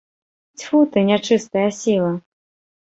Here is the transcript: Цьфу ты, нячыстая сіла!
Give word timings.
Цьфу 0.59 0.79
ты, 0.95 1.05
нячыстая 1.11 1.69
сіла! 1.83 2.13